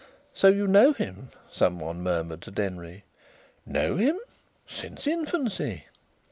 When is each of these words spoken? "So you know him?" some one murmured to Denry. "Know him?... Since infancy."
"So 0.33 0.47
you 0.47 0.65
know 0.65 0.93
him?" 0.93 1.29
some 1.47 1.79
one 1.79 2.01
murmured 2.01 2.41
to 2.41 2.49
Denry. 2.51 3.03
"Know 3.67 3.97
him?... 3.97 4.17
Since 4.65 5.05
infancy." 5.05 5.85